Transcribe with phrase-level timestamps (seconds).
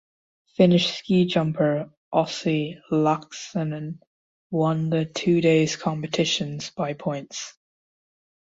[0.57, 3.99] Finnish ski jumper Ossi Laaksonen
[4.49, 7.53] won the two days competitions by points.